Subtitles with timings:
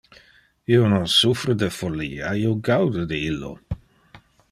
[0.77, 3.57] Io non suffre de follia, io gaude de illo.